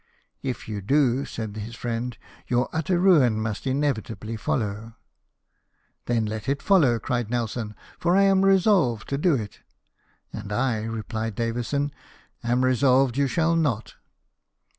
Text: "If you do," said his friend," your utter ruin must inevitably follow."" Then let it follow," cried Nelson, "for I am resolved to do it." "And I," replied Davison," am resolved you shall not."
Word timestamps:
"If 0.51 0.67
you 0.67 0.81
do," 0.81 1.25
said 1.25 1.55
his 1.57 1.75
friend," 1.75 2.17
your 2.47 2.69
utter 2.73 2.97
ruin 2.97 3.39
must 3.39 3.67
inevitably 3.67 4.35
follow."" 4.35 4.95
Then 6.07 6.25
let 6.25 6.49
it 6.49 6.63
follow," 6.63 6.97
cried 6.97 7.29
Nelson, 7.29 7.75
"for 7.99 8.17
I 8.17 8.23
am 8.23 8.43
resolved 8.43 9.07
to 9.09 9.19
do 9.19 9.35
it." 9.35 9.59
"And 10.33 10.51
I," 10.51 10.81
replied 10.85 11.35
Davison," 11.35 11.91
am 12.43 12.65
resolved 12.65 13.15
you 13.15 13.27
shall 13.27 13.55
not." 13.55 13.93